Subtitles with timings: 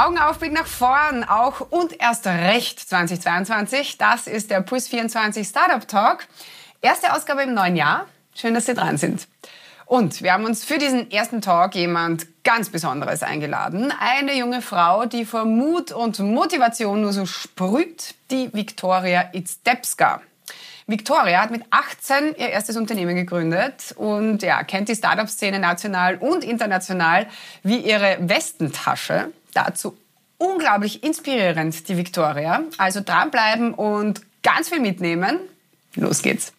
[0.00, 3.98] Augen auf, Blick nach vorn, auch und erst recht 2022.
[3.98, 6.26] Das ist der Puls 24 Startup Talk.
[6.80, 8.06] Erste Ausgabe im neuen Jahr.
[8.34, 9.28] Schön, dass Sie dran sind.
[9.84, 13.92] Und wir haben uns für diesen ersten Talk jemand ganz Besonderes eingeladen.
[14.00, 20.22] Eine junge Frau, die vor Mut und Motivation nur so sprüht, die Viktoria Izdebska.
[20.86, 26.42] Victoria hat mit 18 ihr erstes Unternehmen gegründet und ja, kennt die Startup-Szene national und
[26.42, 27.26] international
[27.62, 29.30] wie ihre Westentasche.
[29.54, 29.96] Dazu
[30.38, 32.62] unglaublich inspirierend, die Victoria.
[32.78, 35.38] Also dranbleiben und ganz viel mitnehmen.
[35.94, 36.52] Los geht's.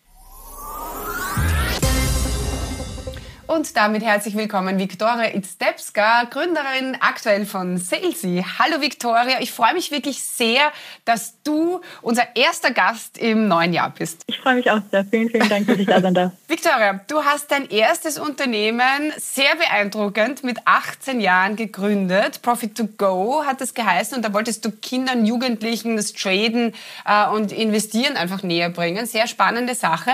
[3.54, 8.46] Und damit herzlich willkommen Viktoria Itztepska, Gründerin aktuell von Salesy.
[8.58, 10.62] Hallo Viktoria, ich freue mich wirklich sehr,
[11.04, 14.24] dass du unser erster Gast im neuen Jahr bist.
[14.28, 15.04] Ich freue mich auch sehr.
[15.04, 16.32] Vielen, vielen Dank, dass ich da sein darf.
[16.48, 22.42] Viktoria, du hast dein erstes Unternehmen sehr beeindruckend mit 18 Jahren gegründet.
[22.42, 26.74] Profit to Go hat es geheißen und da wolltest du Kindern, Jugendlichen das Traden
[27.06, 29.06] äh, und Investieren einfach näher bringen.
[29.08, 30.12] Sehr spannende Sache.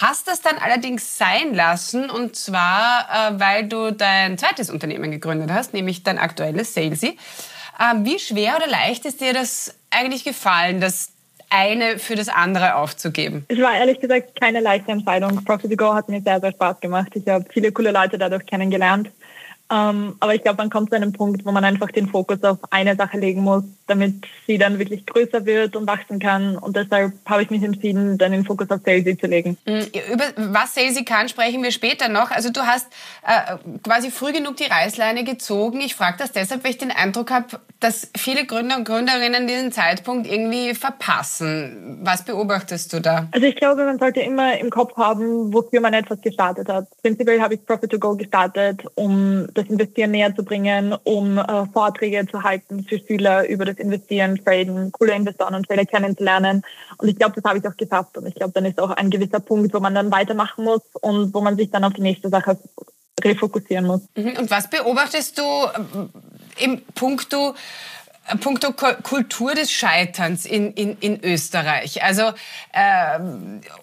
[0.00, 5.50] Hast das dann allerdings sein lassen und zwar äh, weil du dein zweites Unternehmen gegründet
[5.50, 7.18] hast, nämlich dein aktuelles Salesy.
[7.80, 11.12] Ähm, wie schwer oder leicht ist dir das eigentlich gefallen, das
[11.50, 13.44] eine für das andere aufzugeben?
[13.48, 15.44] Es war ehrlich gesagt keine leichte Entscheidung.
[15.44, 17.08] Profit Go hat mir sehr, sehr Spaß gemacht.
[17.14, 19.10] Ich habe viele coole Leute dadurch kennengelernt.
[19.70, 22.58] Ähm, aber ich glaube, man kommt zu einem Punkt, wo man einfach den Fokus auf
[22.70, 26.56] eine Sache legen muss, damit sie dann wirklich größer wird und wachsen kann.
[26.56, 29.56] Und deshalb habe ich mich entschieden, dann den Fokus auf Salesy zu legen.
[29.64, 29.86] Mhm.
[30.12, 32.30] Über was Salesy kann, sprechen wir später noch.
[32.30, 32.88] Also du hast
[33.26, 35.80] äh, quasi früh genug die Reißleine gezogen.
[35.80, 39.70] Ich frage das deshalb, weil ich den Eindruck habe, dass viele Gründer und Gründerinnen diesen
[39.70, 41.98] Zeitpunkt irgendwie verpassen.
[42.02, 43.28] Was beobachtest du da?
[43.32, 46.86] Also ich glaube, man sollte immer im Kopf haben, wofür man etwas gestartet hat.
[47.02, 51.66] Prinzipiell habe ich Profit to Go gestartet, um das Investieren näher zu bringen, um äh,
[51.72, 56.62] Vorträge zu halten für Schüler über das Investieren, Traden, coole Investoren und Trader kennenzulernen.
[56.98, 58.16] Und ich glaube, das habe ich auch geschafft.
[58.18, 61.32] Und ich glaube, dann ist auch ein gewisser Punkt, wo man dann weitermachen muss und
[61.34, 62.58] wo man sich dann auf die nächste Sache
[63.22, 64.02] refokussieren muss.
[64.16, 64.36] Mhm.
[64.38, 67.54] Und was beobachtest du äh, im Punkto
[68.40, 72.22] Punkto Kultur des Scheiterns in, in, in Österreich, also
[72.72, 73.18] äh,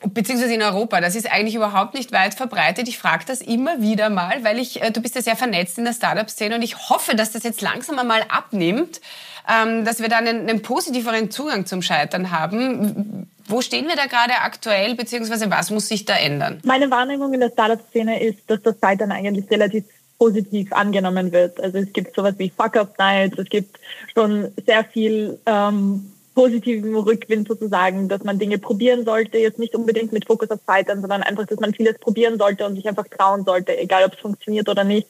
[0.06, 2.88] beziehungsweise in Europa, das ist eigentlich überhaupt nicht weit verbreitet.
[2.88, 5.86] Ich frage das immer wieder mal, weil ich, äh, du bist ja sehr vernetzt in
[5.86, 9.00] der Startup-Szene und ich hoffe, dass das jetzt langsam einmal abnimmt,
[9.48, 13.30] ähm, dass wir da einen, einen positiveren Zugang zum Scheitern haben.
[13.48, 16.60] Wo stehen wir da gerade aktuell, beziehungsweise was muss sich da ändern?
[16.64, 19.86] Meine Wahrnehmung in der Startup-Szene ist, dass das Scheitern eigentlich relativ
[20.24, 21.60] positiv angenommen wird.
[21.60, 23.78] Also es gibt sowas wie Fuck-Up-Nights, es gibt
[24.14, 30.14] schon sehr viel ähm, positiven Rückwind sozusagen, dass man Dinge probieren sollte, jetzt nicht unbedingt
[30.14, 33.44] mit Fokus auf Scheitern, sondern einfach, dass man vieles probieren sollte und sich einfach trauen
[33.44, 35.10] sollte, egal ob es funktioniert oder nicht.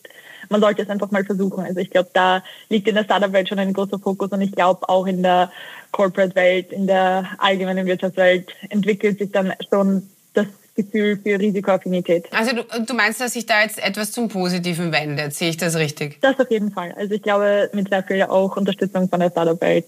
[0.50, 1.63] Man sollte es einfach mal versuchen.
[1.63, 4.90] Also ich glaube, da liegt in der Startup-Welt schon ein großer Fokus und ich glaube
[4.90, 5.52] auch in der
[5.91, 12.28] Corporate-Welt, in der allgemeinen Wirtschaftswelt entwickelt sich dann schon das Gefühl für Risikoaffinität.
[12.31, 15.34] Also du, du meinst, dass sich da jetzt etwas zum Positiven wendet?
[15.34, 16.19] Sehe ich das richtig?
[16.22, 16.94] Das auf jeden Fall.
[16.97, 19.85] Also ich glaube, mit sehr viel auch Unterstützung von der Startup-Welt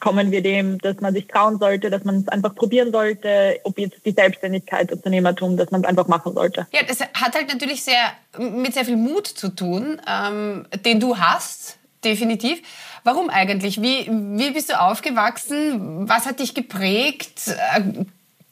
[0.00, 3.78] kommen wir dem, dass man sich trauen sollte, dass man es einfach probieren sollte, ob
[3.78, 6.66] jetzt die Selbstständigkeit, Unternehmertum, dass man es einfach machen sollte.
[6.72, 11.18] Ja, das hat halt natürlich sehr mit sehr viel Mut zu tun, ähm, den du
[11.18, 12.62] hast, definitiv.
[13.04, 13.80] Warum eigentlich?
[13.80, 16.08] Wie, wie bist du aufgewachsen?
[16.08, 17.54] Was hat dich geprägt?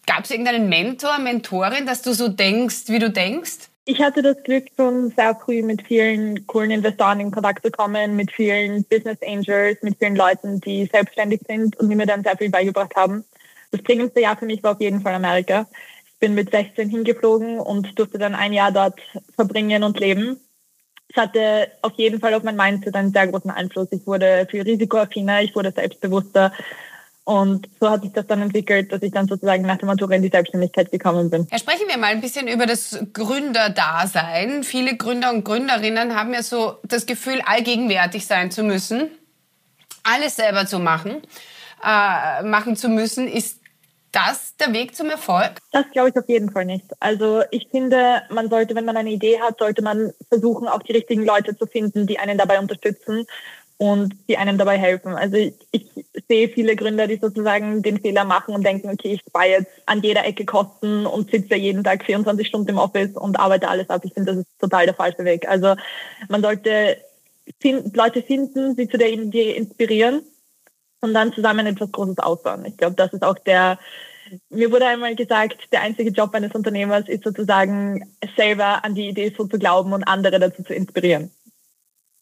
[0.09, 3.69] Gab es irgendeinen Mentor, Mentorin, dass du so denkst, wie du denkst?
[3.85, 8.17] Ich hatte das Glück, schon sehr früh mit vielen coolen Investoren in Kontakt zu kommen,
[8.17, 12.39] mit vielen Business Angels, mit vielen Leuten, die selbstständig sind und die mir dann sehr
[12.39, 13.23] viel beigebracht haben.
[13.71, 15.67] Das prägendste Jahr für mich war auf jeden Fall Amerika.
[16.07, 18.99] Ich bin mit 16 hingeflogen und durfte dann ein Jahr dort
[19.35, 20.41] verbringen und leben.
[21.11, 23.89] Es hatte auf jeden Fall auf mein Mindset einen sehr großen Einfluss.
[23.91, 26.53] Ich wurde viel risikoaffiner, ich wurde selbstbewusster
[27.29, 30.23] und so hat sich das dann entwickelt, dass ich dann sozusagen nach der Matura in
[30.23, 31.47] die Selbstständigkeit gekommen bin.
[31.53, 34.65] Ja, sprechen wir mal ein bisschen über das Gründerdasein.
[34.65, 39.11] Viele Gründer und Gründerinnen haben ja so das Gefühl, allgegenwärtig sein zu müssen,
[40.05, 41.21] alles selber zu machen,
[41.85, 43.29] äh, machen zu müssen.
[43.29, 43.61] Ist
[44.11, 45.59] das der Weg zum Erfolg?
[45.71, 46.87] Das glaube ich auf jeden Fall nicht.
[46.99, 50.93] Also ich finde, man sollte, wenn man eine Idee hat, sollte man versuchen, auch die
[50.93, 53.27] richtigen Leute zu finden, die einen dabei unterstützen
[53.79, 55.15] und die einem dabei helfen.
[55.15, 55.87] Also ich, ich,
[56.29, 60.03] sehe viele Gründer, die sozusagen den Fehler machen und denken, okay, ich spare jetzt an
[60.03, 64.03] jeder Ecke Kosten und sitze jeden Tag 24 Stunden im Office und arbeite alles ab.
[64.05, 65.49] Ich finde, das ist total der falsche Weg.
[65.49, 65.75] Also
[66.29, 66.99] man sollte
[67.61, 70.23] find, Leute finden, sie zu der Idee inspirieren
[71.01, 72.65] und dann zusammen etwas Großes aufbauen.
[72.67, 73.79] Ich glaube, das ist auch der,
[74.51, 78.05] mir wurde einmal gesagt, der einzige Job eines Unternehmers ist sozusagen
[78.37, 81.31] selber an die Idee so zu glauben und andere dazu zu inspirieren.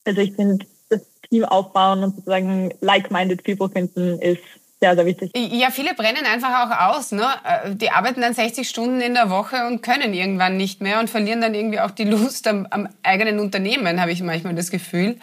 [0.05, 4.43] Also ich finde, das Team aufbauen und sozusagen like-minded people finden, ist
[4.81, 5.31] sehr, sehr wichtig.
[5.35, 7.13] Ja, viele brennen einfach auch aus.
[7.13, 7.25] Ne?
[7.45, 11.09] Äh, die arbeiten dann 60 Stunden in der Woche und können irgendwann nicht mehr und
[11.09, 15.17] verlieren dann irgendwie auch die Lust am, am eigenen Unternehmen, habe ich manchmal das Gefühl.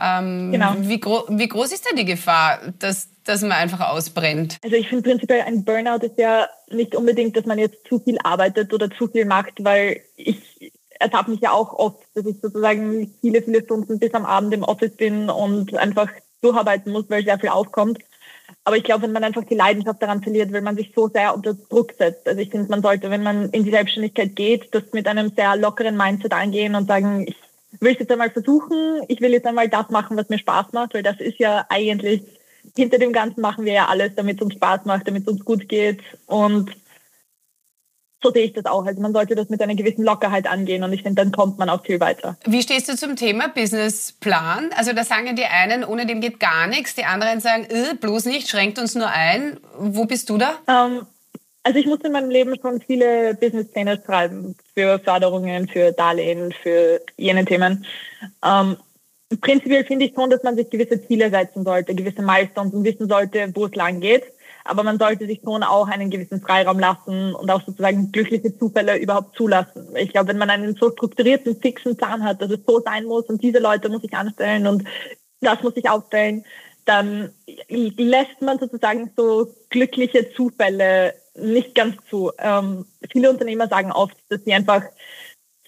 [0.00, 0.74] Ähm, genau.
[0.78, 4.58] Wie, gro wie groß ist denn die Gefahr, dass, dass man einfach ausbrennt?
[4.62, 8.18] Also ich finde prinzipiell ein Burnout ist ja nicht unbedingt, dass man jetzt zu viel
[8.22, 13.14] arbeitet oder zu viel macht, weil ich ertappe mich ja auch oft, dass ich sozusagen
[13.20, 16.08] viele, viele Stunden bis am Abend im Office bin und einfach
[16.40, 17.98] durcharbeiten muss, weil sehr viel aufkommt.
[18.64, 21.34] Aber ich glaube, wenn man einfach die Leidenschaft daran verliert, weil man sich so sehr
[21.34, 22.26] unter Druck setzt.
[22.26, 25.56] Also ich finde, man sollte, wenn man in die Selbstständigkeit geht, das mit einem sehr
[25.56, 27.36] lockeren Mindset angehen und sagen, ich
[27.80, 30.94] will es jetzt einmal versuchen, ich will jetzt einmal das machen, was mir Spaß macht,
[30.94, 32.22] weil das ist ja eigentlich,
[32.76, 35.44] hinter dem Ganzen machen wir ja alles, damit es uns Spaß macht, damit es uns
[35.44, 36.00] gut geht.
[36.26, 36.70] Und
[38.22, 38.84] so sehe ich das auch.
[38.84, 41.68] Also man sollte das mit einer gewissen Lockerheit angehen und ich finde, dann kommt man
[41.68, 42.36] auch viel weiter.
[42.44, 44.70] Wie stehst du zum Thema Businessplan?
[44.76, 48.24] Also da sagen die einen, ohne dem geht gar nichts, die anderen sagen, äh, bloß
[48.26, 49.58] nicht, schränkt uns nur ein.
[49.78, 50.58] Wo bist du da?
[50.66, 51.06] Ähm,
[51.62, 57.00] also ich musste in meinem Leben schon viele Businesspläne schreiben für Förderungen, für Darlehen, für
[57.16, 57.84] jene Themen.
[58.44, 58.76] Ähm,
[59.40, 63.08] prinzipiell finde ich schon, dass man sich gewisse Ziele setzen sollte, gewisse Milestones und wissen
[63.08, 64.24] sollte, wo es lang geht
[64.68, 68.98] aber man sollte sich schon auch einen gewissen Freiraum lassen und auch sozusagen glückliche Zufälle
[68.98, 69.88] überhaupt zulassen.
[69.96, 73.24] Ich glaube, wenn man einen so strukturierten, fixen Plan hat, dass es so sein muss
[73.26, 74.84] und diese Leute muss ich anstellen und
[75.40, 76.44] das muss ich aufstellen,
[76.84, 77.30] dann
[77.68, 82.32] lässt man sozusagen so glückliche Zufälle nicht ganz zu.
[82.38, 84.82] Ähm, viele Unternehmer sagen oft, dass sie einfach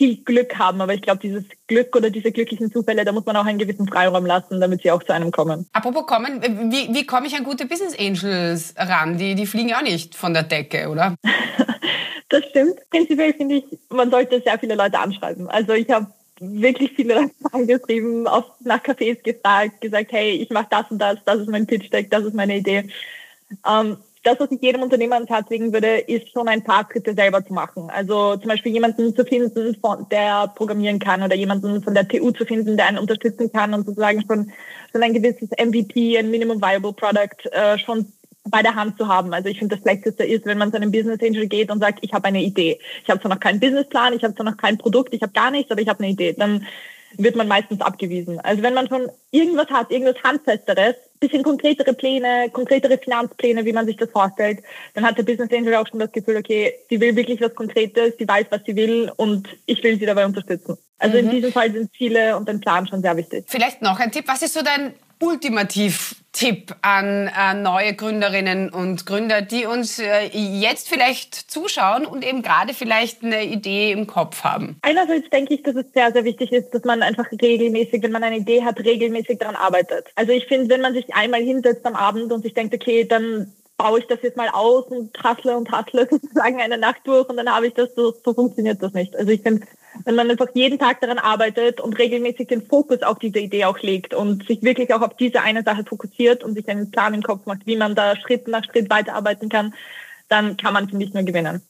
[0.00, 0.80] viel Glück haben.
[0.80, 3.86] Aber ich glaube, dieses Glück oder diese glücklichen Zufälle, da muss man auch einen gewissen
[3.86, 5.66] Freiraum lassen, damit sie auch zu einem kommen.
[5.74, 6.40] Apropos kommen,
[6.72, 9.18] wie, wie komme ich an gute Business Angels ran?
[9.18, 11.14] Die, die fliegen auch nicht von der Decke, oder?
[12.30, 12.76] das stimmt.
[12.88, 15.50] Prinzipiell finde ich, man sollte sehr viele Leute anschreiben.
[15.50, 16.06] Also ich habe
[16.40, 21.18] wirklich viele Leute angeschrieben, oft nach Cafés gefragt, gesagt, hey, ich mache das und das,
[21.26, 22.88] das ist mein Pitch Deck, das ist meine Idee.
[23.68, 27.14] Ähm, das, was ich jedem Unternehmer ans Herz legen würde, ist schon ein paar Schritte
[27.14, 27.88] selber zu machen.
[27.90, 32.30] Also zum Beispiel jemanden zu finden, von, der programmieren kann oder jemanden von der TU
[32.30, 34.52] zu finden, der einen unterstützen kann und sozusagen schon,
[34.92, 38.12] schon ein gewisses MVP, ein Minimum Viable Product äh, schon
[38.44, 39.32] bei der Hand zu haben.
[39.32, 42.00] Also ich finde, das Schlechteste ist, wenn man zu einem Business Angel geht und sagt,
[42.02, 42.78] ich habe eine Idee.
[43.02, 45.50] Ich habe zwar noch keinen Businessplan, ich habe zwar noch kein Produkt, ich habe gar
[45.50, 46.34] nichts, aber ich habe eine Idee.
[46.34, 46.66] Dann
[47.16, 48.40] wird man meistens abgewiesen.
[48.40, 53.86] Also wenn man schon irgendwas hat, irgendwas Handfesteres, bisschen konkretere Pläne, konkretere Finanzpläne, wie man
[53.86, 54.62] sich das vorstellt,
[54.94, 58.14] dann hat der Business Angel auch schon das Gefühl, okay, sie will wirklich was Konkretes,
[58.18, 60.78] sie weiß, was sie will und ich will sie dabei unterstützen.
[60.98, 61.24] Also mhm.
[61.24, 63.44] in diesem Fall sind Ziele und ein Plan schon sehr wichtig.
[63.46, 64.24] Vielleicht noch ein Tipp.
[64.26, 70.88] Was ist so dein Ultimativ-Tipp an äh, neue Gründerinnen und Gründer, die uns äh, jetzt
[70.88, 74.78] vielleicht zuschauen und eben gerade vielleicht eine Idee im Kopf haben?
[74.82, 78.24] Einerseits denke ich, dass es sehr, sehr wichtig ist, dass man einfach regelmäßig, wenn man
[78.24, 80.06] eine Idee hat, regelmäßig daran arbeitet.
[80.14, 83.52] Also ich finde, wenn man sich einmal hinsetzt am Abend und sich denkt, okay, dann
[83.76, 87.36] baue ich das jetzt mal aus und hassle und hassle sozusagen eine Nacht durch und
[87.36, 89.16] dann habe ich das, so, so funktioniert das nicht.
[89.16, 89.66] Also ich finde,
[90.04, 93.78] wenn man einfach jeden Tag daran arbeitet und regelmäßig den Fokus auf diese Idee auch
[93.80, 97.22] legt und sich wirklich auch auf diese eine Sache fokussiert und sich einen Plan im
[97.22, 99.74] Kopf macht, wie man da Schritt nach Schritt weiterarbeiten kann,
[100.28, 101.62] dann kann man, finde ich, nur gewinnen.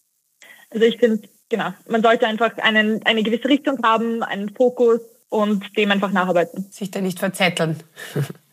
[0.70, 5.76] Also ich finde, genau, man sollte einfach einen, eine gewisse Richtung haben, einen Fokus und
[5.76, 6.66] dem einfach nacharbeiten.
[6.70, 7.82] Sich da nicht verzetteln.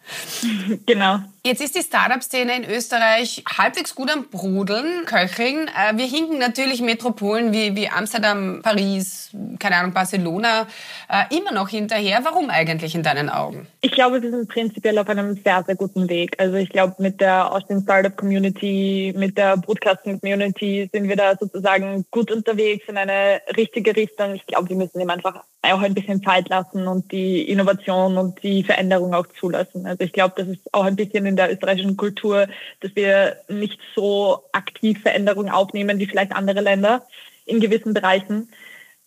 [0.86, 1.20] genau.
[1.48, 5.70] Jetzt ist die Startup-Szene in Österreich halbwegs gut am Brudeln, Köcheln.
[5.70, 10.68] Äh, wir hinken natürlich Metropolen wie, wie Amsterdam, Paris, keine Ahnung, Barcelona
[11.08, 12.20] äh, immer noch hinterher.
[12.26, 13.66] Warum eigentlich in deinen Augen?
[13.80, 16.36] Ich glaube, wir sind prinzipiell auf einem sehr, sehr guten Weg.
[16.38, 21.38] Also ich glaube, mit der Austin Startup Community, mit der Broadcasting Community sind wir da
[21.40, 24.36] sozusagen gut unterwegs in eine richtige Richtung.
[24.36, 28.44] Ich glaube, wir müssen dem einfach auch ein bisschen Zeit lassen und die Innovation und
[28.44, 29.86] die Veränderung auch zulassen.
[29.86, 32.48] Also ich glaube, das ist auch ein bisschen in der österreichischen Kultur,
[32.82, 37.06] dass wir nicht so aktiv Veränderungen aufnehmen wie vielleicht andere Länder
[37.46, 38.50] in gewissen Bereichen.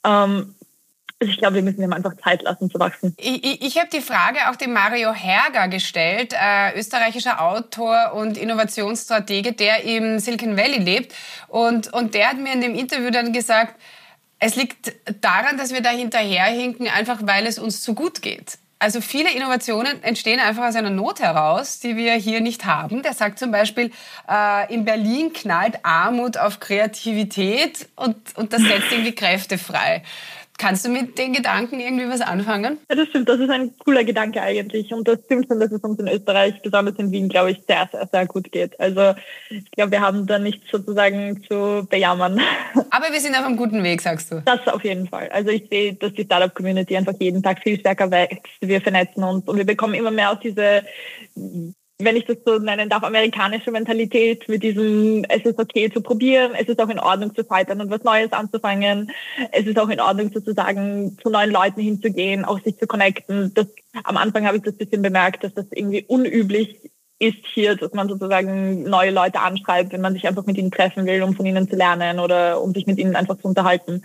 [0.04, 0.54] Ähm,
[1.20, 3.14] also ich glaube, wir müssen ihm einfach Zeit lassen zu wachsen.
[3.18, 8.38] Ich, ich, ich habe die Frage auch dem Mario Herger gestellt, äh, österreichischer Autor und
[8.38, 11.14] Innovationsstratege, der im Silicon Valley lebt.
[11.48, 13.74] Und, und der hat mir in dem Interview dann gesagt,
[14.38, 18.56] es liegt daran, dass wir da hinterherhinken, einfach weil es uns zu gut geht.
[18.82, 23.02] Also viele Innovationen entstehen einfach aus einer Not heraus, die wir hier nicht haben.
[23.02, 23.92] Der sagt zum Beispiel,
[24.26, 30.02] äh, in Berlin knallt Armut auf Kreativität und, und das setzt irgendwie Kräfte frei.
[30.60, 32.76] Kannst du mit den Gedanken irgendwie was anfangen?
[32.90, 33.30] Ja, das stimmt.
[33.30, 34.92] Das ist ein cooler Gedanke eigentlich.
[34.92, 37.88] Und das stimmt schon, dass es uns in Österreich, besonders in Wien, glaube ich, sehr,
[37.90, 38.78] sehr, sehr gut geht.
[38.78, 39.14] Also
[39.48, 42.42] ich glaube, wir haben da nichts sozusagen zu bejammern.
[42.90, 44.42] Aber wir sind auf einem guten Weg, sagst du?
[44.44, 45.30] Das auf jeden Fall.
[45.30, 48.44] Also ich sehe, dass die Startup-Community einfach jeden Tag viel stärker wächst.
[48.60, 50.82] Wir vernetzen uns und wir bekommen immer mehr auch diese
[52.04, 56.52] wenn ich das so nennen darf, amerikanische Mentalität mit diesem, es ist okay zu probieren,
[56.54, 59.10] es ist auch in Ordnung zu scheitern und was Neues anzufangen,
[59.52, 63.52] es ist auch in Ordnung sozusagen zu neuen Leuten hinzugehen, auch sich zu connecten.
[63.54, 63.66] Das,
[64.04, 68.08] am Anfang habe ich das bisschen bemerkt, dass das irgendwie unüblich ist hier, dass man
[68.08, 71.68] sozusagen neue Leute anschreibt, wenn man sich einfach mit ihnen treffen will, um von ihnen
[71.68, 74.02] zu lernen oder um sich mit ihnen einfach zu unterhalten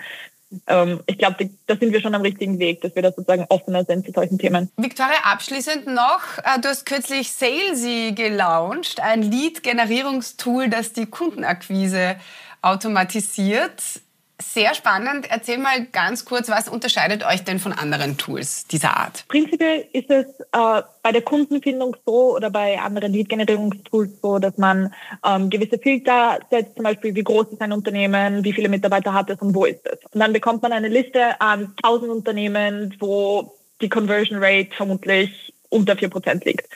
[0.68, 3.84] ähm, ich glaube, da sind wir schon am richtigen Weg, dass wir da sozusagen offener
[3.86, 4.70] sind zu solchen Themen.
[4.78, 12.18] Victoria, abschließend noch, äh, du hast kürzlich Salesy gelauncht, ein Lead-Generierungstool, das die Kundenakquise
[12.62, 13.82] automatisiert.
[14.42, 15.28] Sehr spannend.
[15.30, 19.26] Erzähl mal ganz kurz, was unterscheidet euch denn von anderen Tools dieser Art?
[19.30, 24.94] Prinzipiell ist es äh, bei der Kundenfindung so oder bei anderen Lead-Generierungstools so, dass man
[25.26, 29.30] ähm, gewisse Filter setzt, zum Beispiel wie groß ist ein Unternehmen, wie viele Mitarbeiter hat
[29.30, 30.00] es und wo ist es.
[30.12, 35.94] Und dann bekommt man eine Liste an 1000 Unternehmen, wo die Conversion Rate vermutlich unter
[35.94, 36.68] 4% liegt.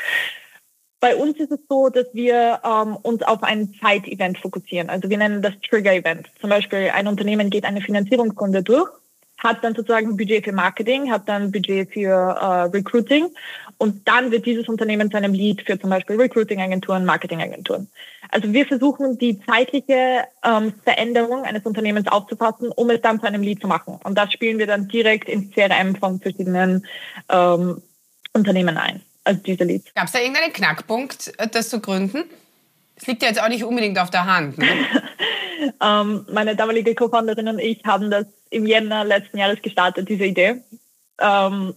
[1.00, 4.90] Bei uns ist es so, dass wir ähm, uns auf ein Zeitevent fokussieren.
[4.90, 6.30] Also wir nennen das Trigger-Event.
[6.42, 8.90] Zum Beispiel ein Unternehmen geht eine Finanzierungsrunde durch,
[9.38, 13.30] hat dann sozusagen Budget für Marketing, hat dann Budget für äh, Recruiting
[13.78, 17.88] und dann wird dieses Unternehmen zu einem Lead für zum Beispiel Recruiting-Agenturen, Marketing-Agenturen.
[18.30, 23.42] Also wir versuchen die zeitliche ähm, Veränderung eines Unternehmens aufzufassen, um es dann zu einem
[23.42, 24.00] Lead zu machen.
[24.04, 26.86] Und das spielen wir dann direkt ins CRM von verschiedenen
[27.30, 27.82] ähm,
[28.34, 29.94] Unternehmen ein als dieser Lied.
[29.96, 32.24] Gab es da irgendeinen Knackpunkt, äh, das zu gründen?
[32.96, 34.58] Das liegt ja jetzt auch nicht unbedingt auf der Hand.
[34.58, 34.68] Ne?
[35.82, 40.62] ähm, meine damalige Co-Founderin und ich haben das im Jänner letzten Jahres gestartet, diese Idee.
[41.20, 41.74] Ähm,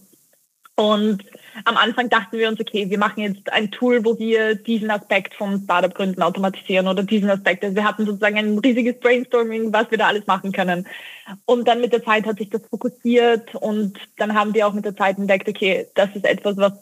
[0.75, 1.23] und
[1.65, 5.35] am Anfang dachten wir uns, okay, wir machen jetzt ein Tool, wo wir diesen Aspekt
[5.35, 7.63] vom Startup-Gründen automatisieren oder diesen Aspekt.
[7.63, 10.87] Also wir hatten sozusagen ein riesiges Brainstorming, was wir da alles machen können.
[11.45, 14.85] Und dann mit der Zeit hat sich das fokussiert und dann haben wir auch mit
[14.85, 16.73] der Zeit entdeckt, okay, das ist etwas, was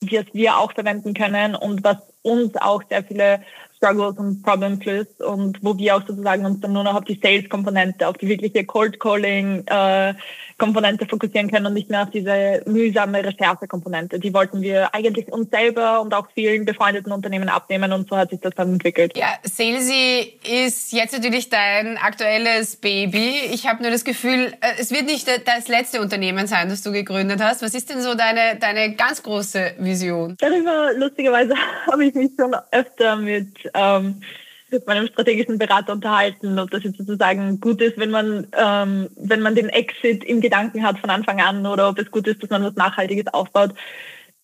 [0.00, 3.42] das wir auch verwenden können und was uns auch sehr viele
[3.80, 7.18] Struggles und Problems löst und wo wir auch sozusagen uns dann nur noch auf die
[7.20, 14.20] Sales-Komponente, auf die wirkliche Cold-Calling-Komponente fokussieren können und nicht mehr auf diese mühsame Recherche-Komponente.
[14.20, 18.28] Die wollten wir eigentlich uns selber und auch vielen befreundeten Unternehmen abnehmen und so hat
[18.30, 19.16] sich das dann entwickelt.
[19.16, 23.32] Ja, Salesy ist jetzt natürlich dein aktuelles Baby.
[23.50, 26.92] Ich habe nur das Gefühl, äh, es wird nicht das letzte Unternehmen sein, das du
[26.92, 27.62] gegründet hast.
[27.62, 30.36] Was ist denn so deine, deine ganz große Vision?
[30.38, 31.54] Darüber, lustigerweise,
[31.90, 34.22] habe ich mich schon öfter mit ähm,
[34.70, 39.40] mit meinem strategischen Berater unterhalten, ob das jetzt sozusagen gut ist, wenn man, ähm, wenn
[39.40, 42.50] man den Exit im Gedanken hat von Anfang an oder ob es gut ist, dass
[42.50, 43.74] man was Nachhaltiges aufbaut.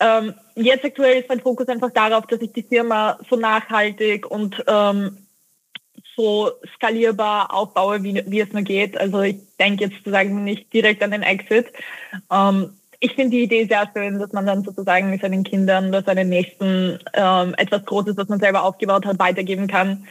[0.00, 4.62] Ähm, jetzt aktuell ist mein Fokus einfach darauf, dass ich die Firma so nachhaltig und
[4.66, 5.18] ähm,
[6.16, 8.98] so skalierbar aufbaue, wie, wie es nur geht.
[8.98, 11.66] Also ich denke jetzt sozusagen nicht direkt an den Exit.
[12.30, 12.72] Ähm,
[13.06, 16.98] ich finde die Idee sehr schön, dass man dann sozusagen seinen Kindern oder seinen Nächsten
[17.14, 20.06] ähm, etwas Großes, was man selber aufgebaut hat, weitergeben kann.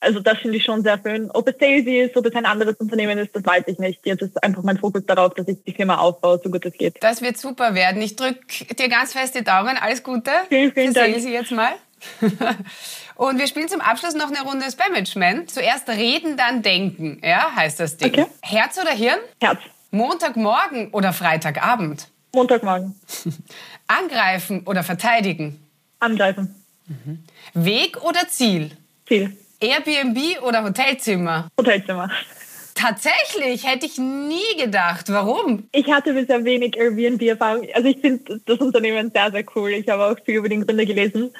[0.00, 1.30] Also das finde ich schon sehr schön.
[1.30, 4.00] Ob es Salesy ist, ob es ein anderes Unternehmen ist, das weiß ich nicht.
[4.04, 6.96] Jetzt ist einfach mein Fokus darauf, dass ich die Firma aufbaue, so gut es geht.
[7.02, 8.00] Das wird super werden.
[8.00, 9.76] Ich drücke dir ganz fest die Daumen.
[9.76, 10.30] Alles Gute.
[10.48, 11.12] Vielen, vielen Dank.
[11.12, 11.72] Salesy jetzt mal.
[13.16, 15.50] Und wir spielen zum Abschluss noch eine Runde Spamagement.
[15.50, 18.12] Zuerst reden, dann denken, ja, heißt das Ding.
[18.12, 18.26] Okay.
[18.42, 19.18] Herz oder Hirn?
[19.40, 19.60] Herz.
[19.90, 22.08] Montagmorgen oder Freitagabend?
[22.34, 22.94] Montagmorgen.
[23.86, 25.60] Angreifen oder verteidigen?
[25.98, 26.54] Angreifen.
[26.86, 27.24] Mhm.
[27.54, 28.70] Weg oder Ziel?
[29.06, 29.36] Ziel.
[29.60, 31.48] Airbnb oder Hotelzimmer?
[31.58, 32.08] Hotelzimmer.
[32.74, 35.06] Tatsächlich, hätte ich nie gedacht.
[35.08, 35.68] Warum?
[35.72, 37.66] Ich hatte bisher wenig Airbnb-Erfahrung.
[37.74, 39.70] Also ich finde das Unternehmen sehr, sehr cool.
[39.70, 41.30] Ich habe auch viel über den Gründer gelesen.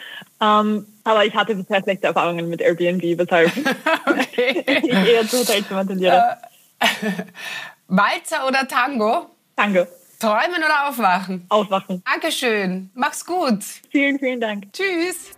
[0.41, 3.51] Ähm, aber ich hatte bisher schlechte Erfahrungen mit Airbnb, weshalb
[4.07, 4.65] okay.
[4.83, 6.37] ich eher zu Hotelzimmer tendiere.
[7.89, 9.31] Walzer oder Tango?
[9.57, 9.87] Tango.
[10.21, 11.47] Träumen oder aufwachen?
[11.49, 12.03] Aufwachen.
[12.05, 12.91] Dankeschön.
[12.95, 13.65] Mach's gut.
[13.91, 14.71] Vielen, vielen Dank.
[14.73, 15.31] Tschüss.